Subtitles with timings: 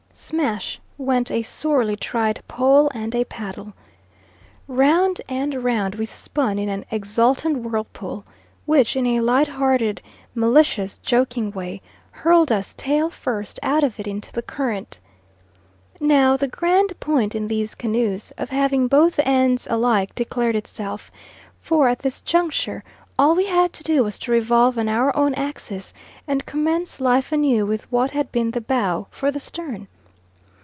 [0.13, 3.73] Smash went a sorely tried pole and a paddle.
[4.67, 8.23] Round and round we spun in an exultant whirlpool,
[8.65, 10.01] which, in a light hearted,
[10.35, 14.99] maliciously joking way, hurled us tail first out of it into the current.
[15.99, 21.11] Now the grand point in these canoes of having both ends alike declared itself;
[21.59, 22.83] for at this juncture
[23.19, 25.93] all we had to do was to revolve on our own axis
[26.27, 29.87] and commence life anew with what had been the bow for the stern.